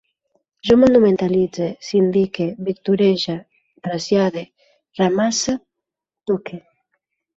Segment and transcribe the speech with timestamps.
[0.69, 3.35] Jo monumentalitze, sindique, victorege,
[3.89, 4.43] trasllade,
[5.03, 5.51] ramasse,
[6.25, 6.57] toque